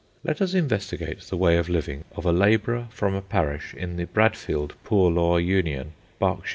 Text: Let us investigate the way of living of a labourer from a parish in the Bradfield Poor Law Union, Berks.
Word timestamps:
Let 0.23 0.41
us 0.41 0.55
investigate 0.55 1.19
the 1.21 1.37
way 1.37 1.57
of 1.59 1.69
living 1.69 2.05
of 2.15 2.25
a 2.25 2.31
labourer 2.31 2.87
from 2.89 3.13
a 3.13 3.21
parish 3.21 3.75
in 3.75 3.97
the 3.97 4.05
Bradfield 4.07 4.73
Poor 4.83 5.11
Law 5.11 5.37
Union, 5.37 5.93
Berks. 6.19 6.49